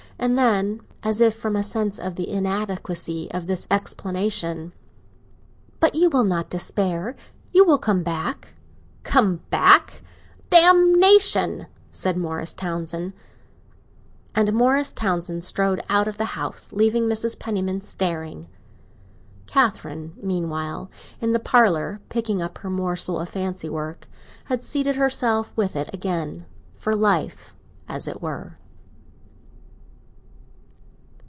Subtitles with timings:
[0.23, 4.71] And then, as if from a sense of the inadequacy of this explanation,
[5.79, 8.53] "But you will not despair—you will come back?"
[9.01, 10.03] "Come back?
[10.51, 11.65] Damnation!"
[12.05, 13.13] And Morris Townsend
[15.43, 17.39] strode out of the house, leaving Mrs.
[17.39, 18.47] Penniman staring.
[19.47, 24.07] Catherine, meanwhile, in the parlour, picking up her morsel of fancy work,
[24.45, 27.55] had seated herself with it again—for life,
[27.87, 28.59] as it were.